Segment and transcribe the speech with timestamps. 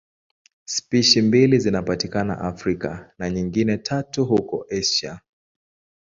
[0.65, 5.21] Spishi mbili zinapatikana Afrika na nyingine tatu huko Asia.